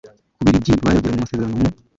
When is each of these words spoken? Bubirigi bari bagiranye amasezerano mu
Bubirigi 0.37 0.71
bari 0.83 0.97
bagiranye 0.97 1.19
amasezerano 1.19 1.55
mu 1.59 1.67